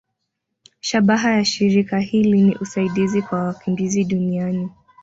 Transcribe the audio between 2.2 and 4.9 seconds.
ni usaidizi kwa wakimbizi duniani.